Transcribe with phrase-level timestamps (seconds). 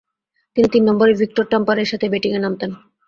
[0.57, 2.71] তিনি তিন নম্বরে ভিক্টর ট্রাম্পারের সাথে ব্যাটিংয়ে নামতেন।